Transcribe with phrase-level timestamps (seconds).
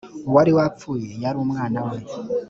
[0.27, 1.97] uwari wapfuye yari umwanawe.